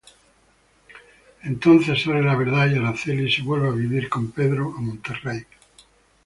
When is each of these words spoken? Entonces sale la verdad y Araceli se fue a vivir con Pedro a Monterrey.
Entonces 1.43 2.01
sale 2.01 2.23
la 2.23 2.35
verdad 2.35 2.67
y 2.71 2.75
Araceli 2.75 3.31
se 3.31 3.43
fue 3.43 3.67
a 3.67 3.69
vivir 3.69 4.09
con 4.09 4.31
Pedro 4.31 4.73
a 4.75 4.81
Monterrey. 4.81 5.43